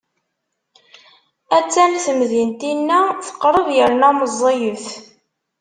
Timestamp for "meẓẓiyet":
4.19-4.85